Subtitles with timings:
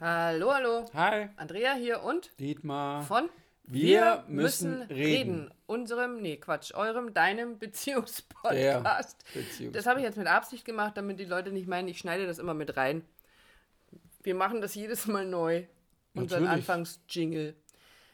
[0.00, 0.86] Hallo, hallo.
[0.94, 3.02] Hi, Andrea hier und Dietmar.
[3.02, 3.28] von
[3.64, 5.50] Wir müssen reden.
[5.66, 9.24] Unserem, nee, Quatsch, eurem, deinem Beziehungspodcast.
[9.34, 12.26] Beziehungs- Das habe ich jetzt mit Absicht gemacht, damit die Leute nicht meinen, ich schneide
[12.26, 13.02] das immer mit rein.
[14.22, 15.64] Wir machen das jedes Mal neu.
[16.14, 16.46] Unseren.
[16.46, 17.54] Anfangs-Jingle.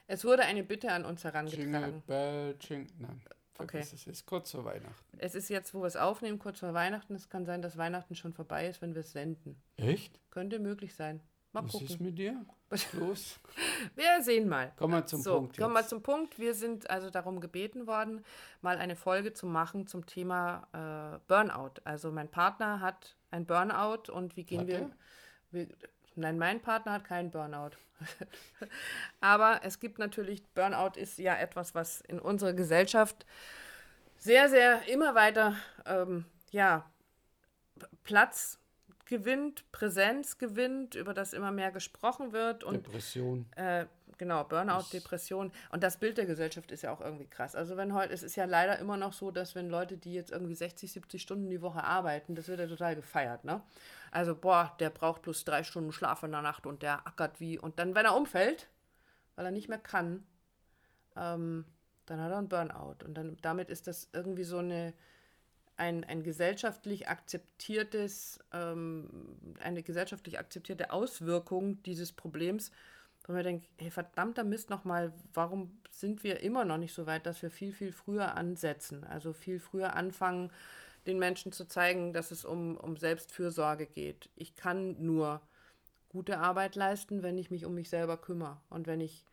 [0.06, 2.02] Es wurde eine Bitte an uns Jingle herangetragen.
[2.06, 2.92] Bell, Jingle.
[2.98, 3.20] Nein,
[3.58, 3.80] Okay.
[3.80, 5.18] Es ist kurz vor Weihnachten.
[5.18, 7.14] Es ist jetzt, wo wir es aufnehmen, kurz vor Weihnachten.
[7.14, 9.60] Es kann sein, dass Weihnachten schon vorbei ist, wenn wir es senden.
[9.76, 10.18] Echt?
[10.30, 11.20] Könnte möglich sein.
[11.52, 12.06] Mal Was ist gucken.
[12.06, 12.46] mit dir?
[12.68, 13.40] Was los?
[13.96, 14.72] Wir sehen mal.
[14.76, 15.88] Komm mal zum so, Punkt kommen wir jetzt.
[15.90, 16.38] zum Punkt.
[16.38, 18.24] Wir sind also darum gebeten worden,
[18.62, 21.80] mal eine Folge zu machen zum Thema äh, Burnout.
[21.84, 24.90] Also mein Partner hat ein Burnout und wie gehen wir,
[25.50, 25.66] wir...
[26.14, 27.70] Nein, mein Partner hat keinen Burnout.
[29.20, 33.26] Aber es gibt natürlich, Burnout ist ja etwas, was in unserer Gesellschaft
[34.18, 36.84] sehr, sehr immer weiter ähm, ja,
[38.04, 38.59] Platz
[39.10, 43.44] gewinnt, Präsenz gewinnt, über das immer mehr gesprochen wird und Depression.
[43.56, 43.86] äh,
[44.18, 45.50] genau, Burnout, Depression.
[45.72, 47.56] Und das Bild der Gesellschaft ist ja auch irgendwie krass.
[47.56, 50.30] Also wenn heute, es ist ja leider immer noch so, dass wenn Leute, die jetzt
[50.30, 53.60] irgendwie 60, 70 Stunden die Woche arbeiten, das wird ja total gefeiert, ne?
[54.12, 57.58] Also, boah, der braucht bloß drei Stunden Schlaf in der Nacht und der ackert wie.
[57.58, 58.68] Und dann, wenn er umfällt,
[59.34, 60.24] weil er nicht mehr kann,
[61.16, 61.64] ähm,
[62.06, 63.04] dann hat er einen Burnout.
[63.04, 64.94] Und dann damit ist das irgendwie so eine
[65.80, 69.08] ein, ein gesellschaftlich akzeptiertes, ähm,
[69.60, 72.70] eine gesellschaftlich akzeptierte Auswirkung dieses Problems,
[73.26, 77.24] wo man denkt, hey, verdammter Mist nochmal, warum sind wir immer noch nicht so weit,
[77.24, 80.50] dass wir viel, viel früher ansetzen, also viel früher anfangen,
[81.06, 84.28] den Menschen zu zeigen, dass es um, um Selbstfürsorge geht.
[84.36, 85.40] Ich kann nur
[86.10, 89.24] gute Arbeit leisten, wenn ich mich um mich selber kümmere und wenn ich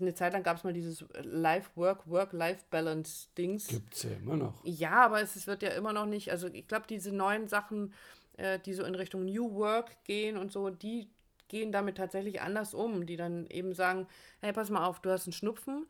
[0.00, 3.68] eine Zeit lang gab es mal dieses Life-Work, Work-Life-Balance-Dings.
[3.68, 4.64] Gibt's ja immer noch.
[4.64, 7.92] Ja, aber es, es wird ja immer noch nicht, also ich glaube, diese neuen Sachen,
[8.36, 11.10] äh, die so in Richtung New Work gehen und so, die
[11.48, 14.06] gehen damit tatsächlich anders um, die dann eben sagen,
[14.40, 15.86] hey, pass mal auf, du hast einen Schnupfen,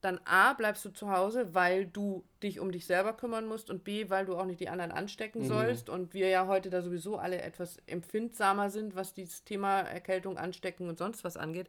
[0.00, 3.82] dann A, bleibst du zu Hause, weil du dich um dich selber kümmern musst und
[3.82, 7.16] B, weil du auch nicht die anderen anstecken sollst und wir ja heute da sowieso
[7.16, 11.68] alle etwas empfindsamer sind, was dieses Thema Erkältung, Anstecken und sonst was angeht.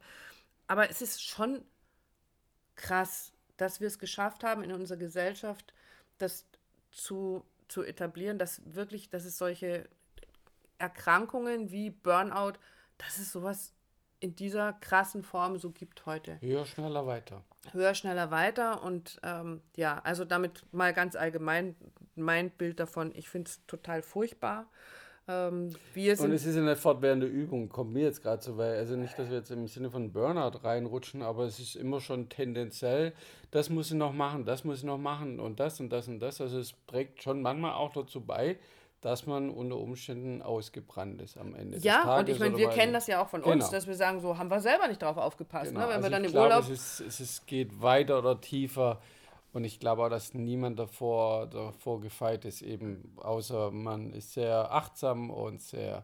[0.68, 1.64] Aber es ist schon
[2.76, 5.74] krass, dass wir es geschafft haben, in unserer Gesellschaft
[6.18, 6.46] das
[6.92, 9.88] zu, zu etablieren, dass wirklich, dass es solche
[10.78, 12.54] Erkrankungen wie Burnout,
[12.98, 13.74] dass es sowas
[14.20, 16.40] in dieser krassen Form so gibt heute.
[16.42, 17.44] Höher, schneller, weiter.
[17.72, 21.76] Höher, schneller, weiter und ähm, ja, also damit mal ganz allgemein
[22.16, 24.68] mein Bild davon, ich finde es total furchtbar.
[25.30, 29.20] Ähm, Und es ist eine fortwährende Übung, kommt mir jetzt gerade so, weil, also nicht,
[29.20, 33.14] dass wir jetzt im Sinne von Burnout reinrutschen, aber es ist immer schon tendenziell,
[33.52, 36.20] das muss ich noch machen, das muss ich noch machen und das und das und
[36.20, 36.40] das.
[36.40, 38.58] Also es trägt schon manchmal auch dazu bei,
[39.02, 42.94] dass man unter Umständen ausgebrannt ist am Ende des Ja, und ich meine, wir kennen
[42.94, 43.72] das ja auch von uns, Genau.
[43.72, 45.72] dass wir sagen, so haben wir selber nicht drauf aufgepasst.
[45.72, 45.88] Genau, Ne?
[45.88, 46.64] Wenn also wir dann im glaube, Urlaub.
[46.64, 49.02] Es, ist, es ist, geht weiter oder tiefer.
[49.58, 54.72] Und ich glaube auch, dass niemand davor, davor gefeit ist, eben, außer man ist sehr
[54.72, 56.04] achtsam und sehr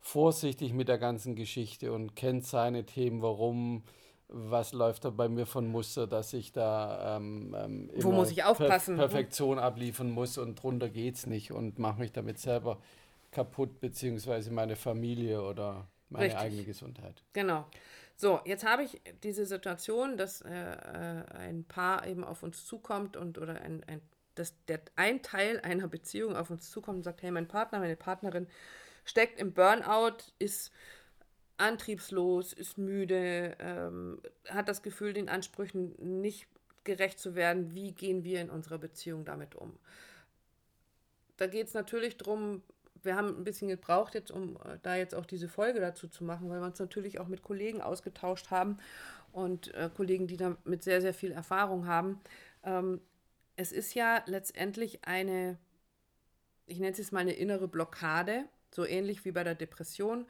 [0.00, 3.84] vorsichtig mit der ganzen Geschichte und kennt seine Themen, warum,
[4.26, 8.42] was läuft da bei mir von Muster, dass ich da ähm, ähm, Wo muss ich
[8.42, 8.96] aufpassen?
[8.96, 12.80] Perfektion abliefern muss und drunter geht's nicht und mache mich damit selber
[13.30, 16.40] kaputt, beziehungsweise meine Familie oder meine Richtig.
[16.40, 17.22] eigene Gesundheit.
[17.32, 17.64] Genau.
[18.16, 23.16] So, jetzt habe ich diese Situation, dass äh, äh, ein Paar eben auf uns zukommt
[23.16, 24.00] und oder ein, ein,
[24.34, 27.96] dass der, ein Teil einer Beziehung auf uns zukommt und sagt, hey, mein Partner, meine
[27.96, 28.46] Partnerin
[29.04, 30.72] steckt im Burnout, ist
[31.56, 36.46] antriebslos, ist müde, ähm, hat das Gefühl, den Ansprüchen nicht
[36.84, 37.74] gerecht zu werden.
[37.74, 39.78] Wie gehen wir in unserer Beziehung damit um?
[41.36, 42.62] Da geht es natürlich darum,
[43.02, 46.24] wir haben ein bisschen gebraucht jetzt, um äh, da jetzt auch diese Folge dazu zu
[46.24, 48.78] machen, weil wir uns natürlich auch mit Kollegen ausgetauscht haben
[49.32, 52.20] und äh, Kollegen, die da mit sehr, sehr viel Erfahrung haben.
[52.64, 53.00] Ähm,
[53.56, 55.58] es ist ja letztendlich eine,
[56.66, 60.26] ich nenne es jetzt mal eine innere Blockade, so ähnlich wie bei der Depression,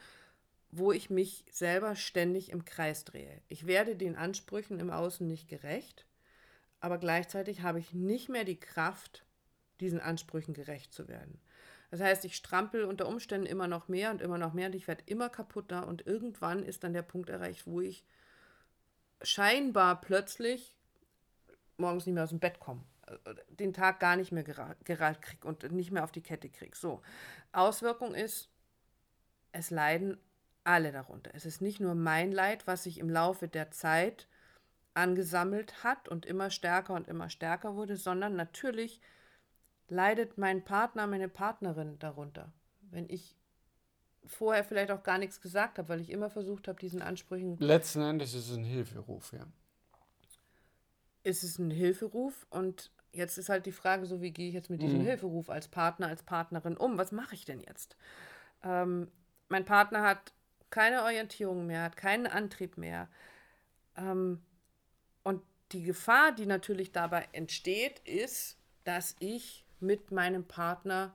[0.71, 3.43] wo ich mich selber ständig im Kreis drehe.
[3.49, 6.07] Ich werde den Ansprüchen im Außen nicht gerecht,
[6.81, 9.25] aber gleichzeitig habe ich nicht mehr die Kraft,
[9.81, 11.41] diesen Ansprüchen gerecht zu werden.
[11.93, 14.89] Das heißt, ich strampel unter Umständen immer noch mehr und immer noch mehr und ich
[14.89, 18.03] werde immer kaputter und irgendwann ist dann der Punkt erreicht, wo ich
[19.21, 20.75] scheinbar plötzlich
[21.77, 25.21] morgens nicht mehr aus dem Bett komme, äh, den Tag gar nicht mehr gera- gerallt
[25.21, 26.75] kriege und nicht mehr auf die Kette kriege.
[26.75, 27.03] So,
[27.53, 28.49] Auswirkung ist,
[29.53, 30.17] es leiden
[30.65, 31.33] alle darunter.
[31.35, 34.29] Es ist nicht nur mein Leid, was sich im Laufe der Zeit
[34.95, 39.03] angesammelt hat und immer stärker und immer stärker wurde, sondern natürlich
[39.93, 42.53] leidet mein Partner, meine Partnerin darunter.
[42.91, 43.37] Wenn ich
[44.25, 47.59] vorher vielleicht auch gar nichts gesagt habe, weil ich immer versucht habe, diesen Ansprüchen.
[47.59, 49.47] Letzten Endes ist es ein Hilferuf, ja.
[51.25, 54.71] Ist es ein Hilferuf und jetzt ist halt die Frage, so wie gehe ich jetzt
[54.71, 55.05] mit diesem Mhm.
[55.05, 56.99] Hilferuf als Partner, als Partnerin um?
[56.99, 57.97] Was mache ich denn jetzt?
[58.65, 59.09] Ähm,
[59.49, 60.33] mein Partner hat
[60.71, 63.09] keine Orientierung mehr, hat keinen Antrieb mehr.
[63.97, 64.41] Ähm,
[65.23, 65.43] und
[65.73, 71.15] die Gefahr, die natürlich dabei entsteht, ist, dass ich mit meinem Partner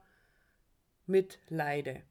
[1.06, 2.04] mitleide.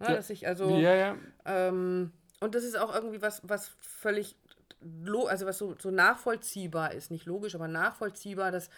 [0.00, 0.16] Ja, Ja.
[0.16, 0.68] Dass ich also.
[0.78, 1.18] ja, ja.
[1.44, 4.36] Ähm, und das ist auch irgendwie was, was völlig,
[5.28, 8.68] also was so, so nachvollziehbar ist, nicht logisch, aber nachvollziehbar, dass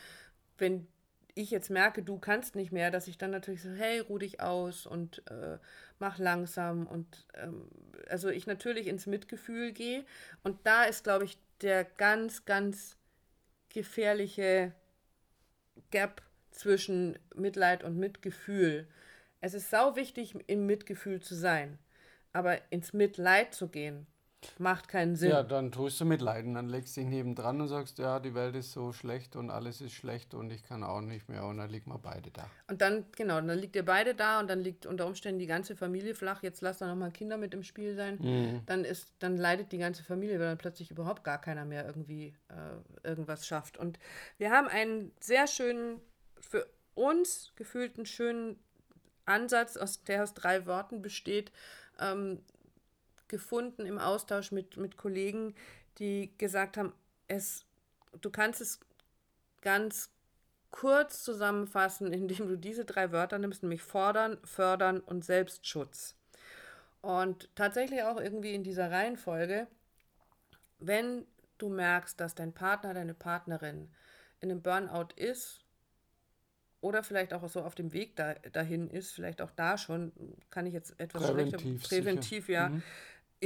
[0.58, 0.86] wenn
[1.34, 4.40] ich jetzt merke, du kannst nicht mehr, dass ich dann natürlich so, hey, ruh dich
[4.40, 5.58] aus und äh,
[5.98, 7.68] mach langsam und ähm,
[8.08, 10.04] also ich natürlich ins Mitgefühl gehe
[10.44, 12.96] und da ist, glaube ich, der ganz, ganz
[13.68, 14.72] gefährliche
[15.90, 18.88] Gap zwischen Mitleid und Mitgefühl.
[19.40, 21.78] Es ist sau wichtig, im Mitgefühl zu sein.
[22.32, 24.06] Aber ins Mitleid zu gehen,
[24.58, 25.30] macht keinen Sinn.
[25.30, 26.54] Ja, dann tust du mitleiden.
[26.54, 29.80] Dann legst du dich nebendran und sagst, ja, die Welt ist so schlecht und alles
[29.80, 31.44] ist schlecht und ich kann auch nicht mehr.
[31.44, 32.48] Und dann liegen wir beide da.
[32.68, 35.76] Und dann, genau, dann liegt ihr beide da und dann liegt unter Umständen die ganze
[35.76, 36.42] Familie flach.
[36.42, 38.18] Jetzt lass da nochmal Kinder mit im Spiel sein.
[38.20, 38.62] Mhm.
[38.66, 42.34] Dann ist, dann leidet die ganze Familie, weil dann plötzlich überhaupt gar keiner mehr irgendwie
[42.48, 43.78] äh, irgendwas schafft.
[43.78, 43.98] Und
[44.38, 46.00] wir haben einen sehr schönen,
[46.40, 48.58] für uns gefühlten schönen
[49.26, 51.52] Ansatz, aus der aus drei Worten besteht,
[52.00, 52.40] ähm,
[53.28, 55.54] gefunden im Austausch mit, mit Kollegen,
[55.98, 56.92] die gesagt haben,
[57.28, 57.64] es,
[58.20, 58.80] du kannst es
[59.62, 60.10] ganz
[60.70, 66.14] kurz zusammenfassen, indem du diese drei Wörter nimmst, nämlich fordern, fördern und Selbstschutz.
[67.02, 69.68] Und tatsächlich auch irgendwie in dieser Reihenfolge,
[70.78, 71.24] wenn
[71.58, 73.88] du merkst, dass dein Partner, deine Partnerin
[74.40, 75.64] in einem Burnout ist
[76.80, 80.12] oder vielleicht auch so auf dem Weg da, dahin ist, vielleicht auch da schon,
[80.50, 82.52] kann ich jetzt etwas Präventiv, schlechter, präventiv, sicher.
[82.52, 82.82] ja, Mhm.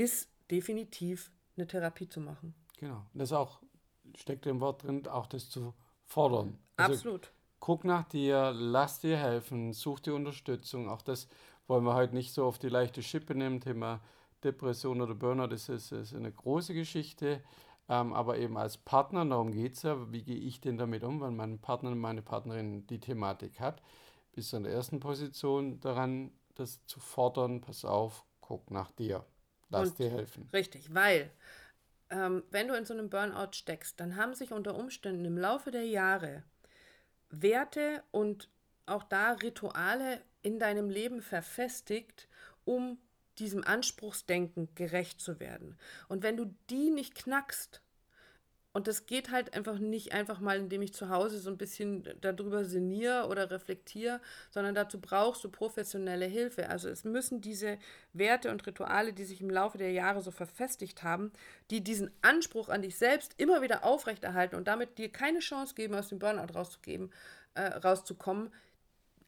[0.00, 2.54] Ist definitiv eine Therapie zu machen.
[2.78, 3.04] Genau.
[3.12, 3.60] Das auch,
[4.16, 5.74] steckt im Wort drin, auch das zu
[6.06, 6.58] fordern.
[6.76, 7.32] Also Absolut.
[7.60, 10.88] guck nach dir, lass dir helfen, such dir Unterstützung.
[10.88, 11.28] Auch das
[11.66, 13.60] wollen wir heute nicht so auf die leichte Schippe nehmen.
[13.60, 14.00] Thema
[14.42, 17.42] Depression oder Burnout das ist, ist eine große Geschichte.
[17.90, 21.20] Ähm, aber eben als Partner, darum geht es ja, wie gehe ich denn damit um,
[21.20, 23.82] wenn mein Partner, meine Partnerin die Thematik hat,
[24.32, 29.26] bist du in der ersten Position daran, das zu fordern, pass auf, guck nach dir,
[29.70, 30.48] lass Und- dir helfen.
[30.52, 31.30] Richtig, weil
[32.10, 35.70] ähm, wenn du in so einem Burnout steckst, dann haben sich unter Umständen im Laufe
[35.70, 36.42] der Jahre
[37.30, 38.48] Werte und
[38.86, 42.28] auch da Rituale in deinem Leben verfestigt,
[42.64, 42.98] um
[43.38, 45.78] diesem Anspruchsdenken gerecht zu werden.
[46.08, 47.80] Und wenn du die nicht knackst,
[48.72, 52.08] und das geht halt einfach nicht einfach mal, indem ich zu Hause so ein bisschen
[52.20, 54.20] darüber sinniere oder reflektiere,
[54.50, 56.68] sondern dazu brauchst du professionelle Hilfe.
[56.68, 57.78] Also es müssen diese
[58.12, 61.32] Werte und Rituale, die sich im Laufe der Jahre so verfestigt haben,
[61.70, 65.96] die diesen Anspruch an dich selbst immer wieder aufrechterhalten und damit dir keine Chance geben,
[65.96, 67.12] aus dem Burnout rauszugeben,
[67.54, 68.52] äh, rauszukommen,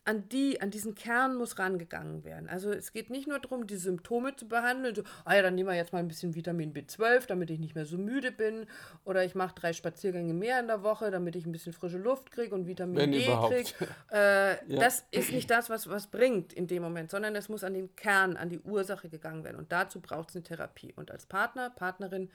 [0.04, 2.49] an die, an diesen Kern muss rangegangen werden.
[2.49, 5.69] Also es geht nicht nur darum, die Symptome zu behandeln, so, ah ja, dann nehmen
[5.69, 8.66] wir jetzt mal ein bisschen Vitamin B12, damit ich nicht mehr so müde bin,
[9.04, 12.32] oder ich mache drei Spaziergänge mehr in der Woche, damit ich ein bisschen frische Luft
[12.32, 13.70] kriege und Vitamin Wenn D kriege.
[14.12, 14.81] Äh, Ja.
[14.81, 17.94] Das ist nicht das, was was bringt in dem Moment, sondern es muss an den
[17.94, 19.56] Kern, an die Ursache gegangen werden.
[19.56, 20.93] Und dazu braucht es eine Therapie.
[20.96, 22.31] Und als Partner, Partnerin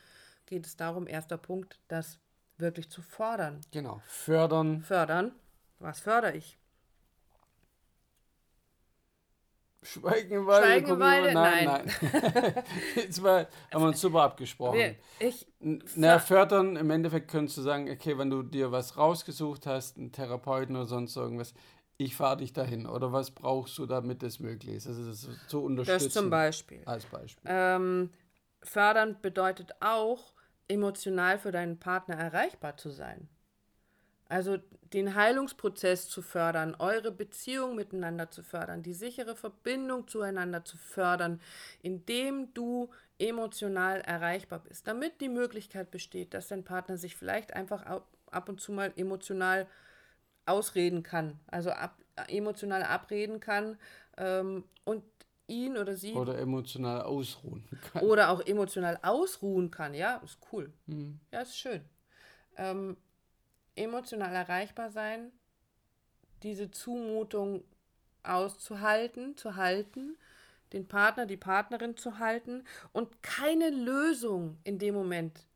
[0.45, 2.19] geht es darum, erster Punkt, das
[2.57, 3.59] wirklich zu fordern.
[3.71, 5.31] Genau, fördern, Fördern.
[5.79, 6.56] Was fördere ich?
[9.91, 10.67] Schweigen im Walde.
[10.67, 11.33] Schweigen im Walde?
[11.33, 11.65] mal- Nein,
[12.11, 12.63] nein.
[12.95, 14.77] Jetzt mal, haben wir uns super abgesprochen.
[14.79, 15.47] Wir- Ich,
[15.95, 20.11] Na, fördern, im Endeffekt könntest du sagen, okay, wenn du dir was rausgesucht hast, einen
[20.11, 21.53] Therapeuten oder sonst irgendwas,
[21.97, 22.85] ich fahre dich dahin.
[22.85, 24.87] Oder was brauchst du, damit das möglich ist?
[24.87, 26.03] Also das zu unterstützen.
[26.05, 26.81] das zum Beispiel.
[26.85, 27.49] Als Beispiel.
[27.51, 28.11] Ähm,
[28.61, 30.33] fördernd bedeutet auch,
[30.67, 33.29] emotional für deinen Partner erreichbar zu sein.
[34.29, 34.57] Also
[34.93, 41.41] den Heilungsprozess zu fördern, eure Beziehung miteinander zu fördern, die sichere Verbindung zueinander zu fördern,
[41.81, 47.85] indem du emotional erreichbar bist, damit die Möglichkeit besteht, dass dein Partner sich vielleicht einfach
[47.85, 49.67] ab und zu mal emotional
[50.45, 53.77] ausreden kann, also ab, emotional abreden kann
[54.17, 55.03] ähm, und
[55.47, 58.03] ihn oder sie Oder emotional ausruhen kann.
[58.03, 59.93] oder auch emotional ausruhen kann.
[59.93, 60.71] Ja, ist cool.
[60.85, 61.19] Mhm.
[61.31, 61.81] Ja, ist schön.
[62.57, 62.97] Ähm,
[63.77, 65.31] emotional erreichbar sein,
[66.43, 67.63] diese Zumutung
[68.23, 70.17] auszuhalten, zu halten,
[70.73, 75.47] den Partner, die Partnerin zu halten und keine Lösung in dem Moment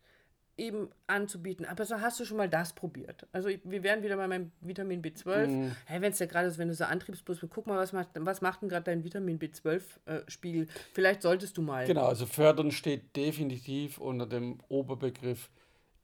[0.57, 1.65] eben anzubieten.
[1.65, 3.27] Aber so hast du schon mal das probiert.
[3.31, 5.47] Also wir wären wieder bei meinem Vitamin B12.
[5.47, 5.75] Mhm.
[5.85, 8.09] Hey, wenn es ja gerade ist, wenn du so Antriebsbus bist, guck mal, was macht,
[8.13, 10.63] was macht denn gerade dein Vitamin B12-Spiegel?
[10.63, 11.85] Äh, Vielleicht solltest du mal.
[11.85, 15.49] Genau, also fördern steht definitiv unter dem Oberbegriff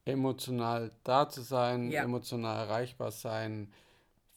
[0.08, 2.04] emotional da zu sein, ja.
[2.04, 3.72] emotional erreichbar sein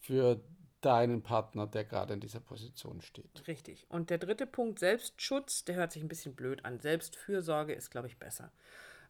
[0.00, 0.41] für
[0.81, 3.47] deinen Partner, der gerade in dieser Position steht.
[3.47, 3.87] Richtig.
[3.89, 6.81] Und der dritte Punkt, Selbstschutz, der hört sich ein bisschen blöd an.
[6.81, 8.50] Selbstfürsorge ist, glaube ich, besser.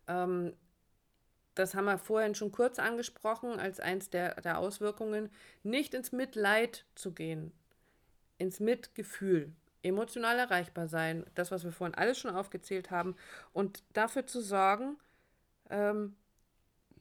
[0.08, 0.52] Ähm,
[1.54, 5.30] das haben wir vorhin schon kurz angesprochen, als eins der, der Auswirkungen,
[5.62, 7.52] nicht ins Mitleid zu gehen,
[8.38, 9.52] ins Mitgefühl,
[9.82, 13.16] emotional erreichbar sein, das, was wir vorhin alles schon aufgezählt haben,
[13.52, 14.96] und dafür zu sorgen,
[15.70, 16.16] ähm,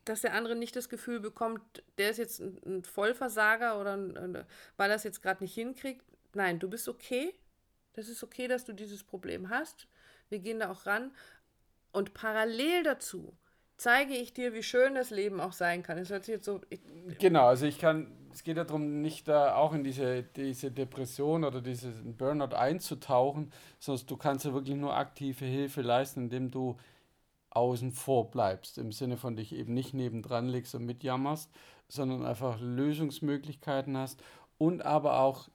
[0.06, 1.62] dass der andere nicht das Gefühl bekommt,
[1.98, 4.46] der ist jetzt ein, Vollversager oder ein,
[4.78, 6.04] weil er es jetzt gerade nicht hinkriegt.
[6.34, 7.34] Nein, du bist okay.
[7.94, 9.88] Das ist okay, dass du dieses Problem hast.
[10.30, 11.12] Wir gehen da auch ran.
[11.92, 13.36] Und parallel dazu
[13.80, 15.98] zeige ich dir, wie schön das Leben auch sein kann.
[15.98, 16.62] Es hört sich jetzt so.
[17.18, 21.62] Genau, also ich kann, es geht darum, nicht da auch in diese, diese Depression oder
[21.62, 26.78] diesen Burnout einzutauchen, sondern du kannst ja wirklich nur aktive Hilfe leisten, indem du
[27.52, 31.52] außen vor bleibst, im Sinne von dich eben nicht nebendran legst und mitjammerst,
[31.88, 34.22] sondern einfach Lösungsmöglichkeiten hast
[34.58, 35.50] und aber auch,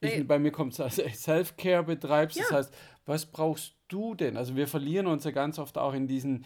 [0.00, 2.44] ich, bei mir kommt es als Self-Care betreibst, ja.
[2.48, 2.74] das heißt,
[3.06, 4.36] was brauchst du denn?
[4.36, 6.44] Also wir verlieren uns ja ganz oft auch in diesen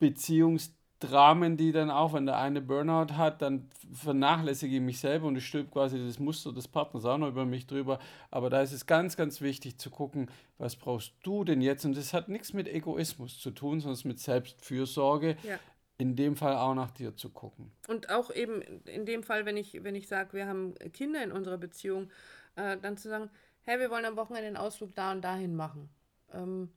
[0.00, 5.26] Beziehungs- Dramen, die dann auch, wenn der eine Burnout hat, dann vernachlässige ich mich selber
[5.26, 7.98] und ich stülpe quasi das Muster des Partners auch noch über mich drüber.
[8.30, 11.84] Aber da ist es ganz, ganz wichtig zu gucken, was brauchst du denn jetzt?
[11.84, 15.36] Und das hat nichts mit Egoismus zu tun, sondern mit Selbstfürsorge.
[15.42, 15.58] Ja.
[15.98, 17.70] In dem Fall auch nach dir zu gucken.
[17.86, 21.30] Und auch eben in dem Fall, wenn ich, wenn ich sage, wir haben Kinder in
[21.30, 22.10] unserer Beziehung,
[22.56, 23.30] äh, dann zu sagen,
[23.60, 25.90] hey, wir wollen am Wochenende einen Ausflug da und dahin machen.
[26.32, 26.70] Ähm,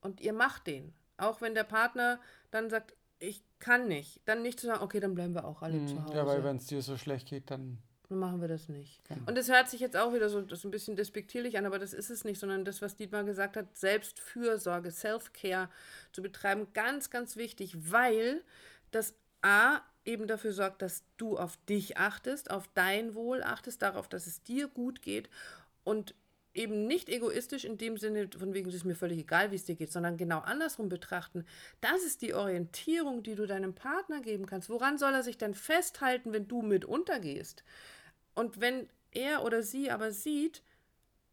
[0.00, 0.92] und ihr macht den.
[1.16, 2.20] Auch wenn der Partner
[2.52, 4.20] dann sagt, ich kann nicht.
[4.24, 5.88] Dann nicht zu sagen, okay, dann bleiben wir auch alle mhm.
[5.88, 6.14] zu Hause.
[6.14, 7.78] Ja, weil wenn es dir so schlecht geht, dann.
[8.08, 9.04] Dann machen wir das nicht.
[9.06, 9.20] Genau.
[9.26, 11.92] Und das hört sich jetzt auch wieder so, so ein bisschen despektierlich an, aber das
[11.92, 15.68] ist es nicht, sondern das, was Dietmar gesagt hat, Selbstfürsorge, Self-Care
[16.12, 18.42] zu betreiben, ganz, ganz wichtig, weil
[18.92, 24.08] das A eben dafür sorgt, dass du auf dich achtest, auf dein Wohl achtest, darauf,
[24.08, 25.28] dass es dir gut geht
[25.84, 26.14] und
[26.58, 29.64] eben nicht egoistisch in dem Sinne, von wegen, es ist mir völlig egal, wie es
[29.64, 31.46] dir geht, sondern genau andersrum betrachten.
[31.80, 34.68] Das ist die Orientierung, die du deinem Partner geben kannst.
[34.68, 37.62] Woran soll er sich denn festhalten, wenn du mit untergehst?
[38.34, 40.62] Und wenn er oder sie aber sieht,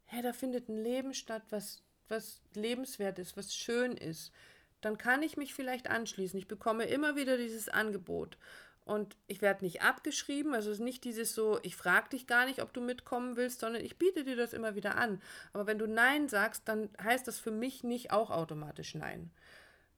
[0.04, 4.32] hey, da findet ein Leben statt, was, was lebenswert ist, was schön ist,
[4.80, 6.38] dann kann ich mich vielleicht anschließen.
[6.38, 8.38] Ich bekomme immer wieder dieses Angebot
[8.86, 10.54] und ich werde nicht abgeschrieben.
[10.54, 13.58] Also es ist nicht dieses so, ich frage dich gar nicht, ob du mitkommen willst,
[13.58, 15.20] sondern ich biete dir das immer wieder an.
[15.52, 19.32] Aber wenn du Nein sagst, dann heißt das für mich nicht auch automatisch Nein.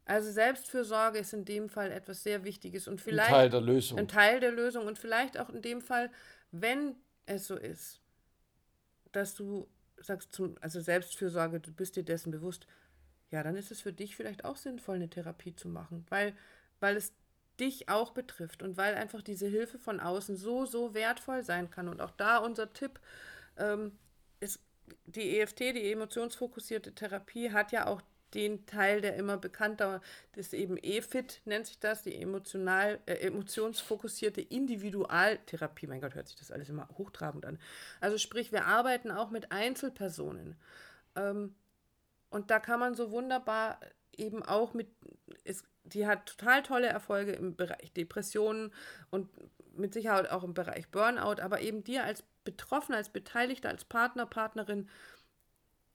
[0.07, 3.99] Also Selbstfürsorge ist in dem Fall etwas sehr Wichtiges und vielleicht ein Teil der Lösung.
[3.99, 6.11] Ein Teil der Lösung und vielleicht auch in dem Fall,
[6.50, 8.00] wenn es so ist,
[9.12, 9.68] dass du
[9.99, 12.66] sagst, zum, also Selbstfürsorge, du bist dir dessen bewusst,
[13.30, 16.35] ja, dann ist es für dich vielleicht auch sinnvoll, eine Therapie zu machen, weil,
[16.80, 17.12] weil es
[17.61, 21.88] dich auch betrifft und weil einfach diese Hilfe von außen so, so wertvoll sein kann.
[21.88, 23.00] Und auch da unser Tipp
[23.57, 23.93] ähm,
[24.41, 24.61] ist,
[25.07, 28.00] die EFT, die emotionsfokussierte Therapie, hat ja auch
[28.35, 30.03] den Teil, der immer bekannter
[30.37, 35.87] ist, eben EFIT nennt sich das, die emotional, äh, emotionsfokussierte Individualtherapie.
[35.87, 37.59] Mein Gott, hört sich das alles immer hochtrabend an.
[38.00, 40.57] Also sprich, wir arbeiten auch mit Einzelpersonen.
[41.17, 41.55] Ähm,
[42.31, 43.81] und da kann man so wunderbar
[44.17, 44.88] eben auch mit,
[45.45, 48.73] es die hat total tolle Erfolge im Bereich Depressionen
[49.11, 49.28] und
[49.76, 54.26] mit Sicherheit auch im Bereich Burnout, aber eben dir als Betroffener, als Beteiligter, als Partner,
[54.26, 54.88] Partnerin,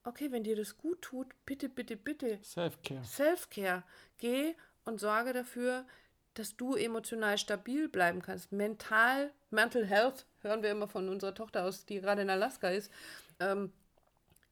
[0.03, 2.39] okay, wenn dir das gut tut, bitte, bitte, bitte.
[2.43, 3.03] Self-Care.
[3.03, 3.83] Self-Care.
[4.17, 5.85] Geh und sorge dafür,
[6.33, 8.51] dass du emotional stabil bleiben kannst.
[8.51, 12.91] Mental, Mental Health, hören wir immer von unserer Tochter aus, die gerade in Alaska ist.
[13.39, 13.71] Ähm,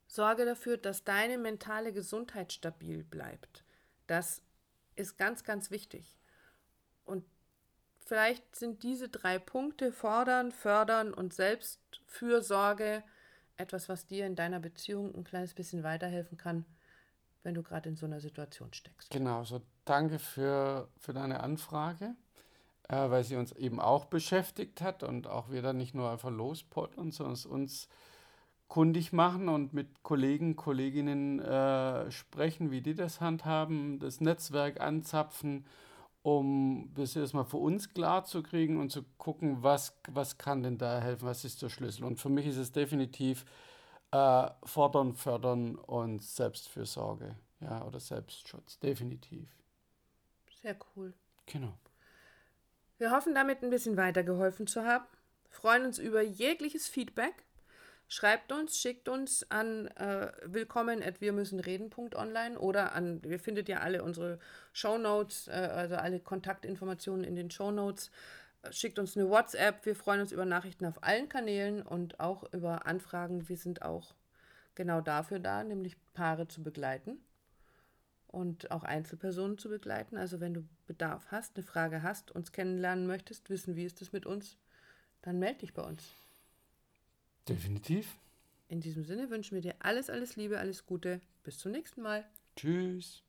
[0.08, 3.64] sorge dafür, dass deine mentale Gesundheit stabil bleibt.
[4.08, 4.42] Dass
[4.96, 6.18] ist ganz, ganz wichtig.
[7.06, 7.24] Und
[8.06, 13.04] vielleicht sind diese drei Punkte, fordern, fördern und Selbstfürsorge,
[13.58, 16.66] etwas, was dir in deiner Beziehung ein kleines bisschen weiterhelfen kann,
[17.44, 19.10] wenn du gerade in so einer Situation steckst.
[19.12, 22.16] Genau, so danke für, für deine Anfrage,
[22.88, 26.32] äh, weil sie uns eben auch beschäftigt hat und auch wir dann nicht nur einfach
[26.32, 27.88] lospottern, sondern es uns
[28.72, 35.66] kundig machen und mit Kollegen, Kolleginnen äh, sprechen, wie die das handhaben, das Netzwerk anzapfen,
[36.22, 40.78] um das erstmal für uns klar zu kriegen und zu gucken, was, was kann denn
[40.78, 42.06] da helfen, was ist der Schlüssel.
[42.06, 43.44] Und für mich ist es definitiv
[44.12, 49.50] äh, fordern, fördern und Selbstfürsorge ja, oder Selbstschutz, definitiv.
[50.62, 51.14] Sehr cool.
[51.46, 51.74] Genau.
[53.00, 55.04] Wir hoffen damit ein bisschen weitergeholfen zu haben.
[55.50, 57.44] Freuen uns über jegliches Feedback.
[58.14, 63.70] Schreibt uns, schickt uns an äh, willkommen at wir müssen reden.online oder an, ihr findet
[63.70, 64.38] ja alle unsere
[64.74, 68.12] Shownotes, äh, also alle Kontaktinformationen in den Shownotes.
[68.70, 69.86] Schickt uns eine WhatsApp.
[69.86, 73.48] Wir freuen uns über Nachrichten auf allen Kanälen und auch über Anfragen.
[73.48, 74.14] Wir sind auch
[74.76, 77.18] genau dafür da, nämlich Paare zu begleiten
[78.28, 80.18] und auch Einzelpersonen zu begleiten.
[80.18, 84.12] Also wenn du Bedarf hast, eine Frage hast, uns kennenlernen möchtest, wissen, wie ist es
[84.12, 84.58] mit uns,
[85.22, 86.21] dann melde dich bei uns.
[87.48, 88.18] Definitiv.
[88.68, 91.20] In diesem Sinne wünschen wir dir alles, alles Liebe, alles Gute.
[91.44, 92.26] Bis zum nächsten Mal.
[92.56, 93.24] Tschüss.